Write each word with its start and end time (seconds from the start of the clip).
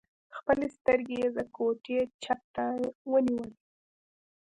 خپلې 0.37 0.67
سترګې 0.77 1.15
يې 1.21 1.27
د 1.37 1.39
کوټې 1.55 1.99
چت 2.23 2.39
ته 2.55 2.65
ونيولې. 3.11 3.53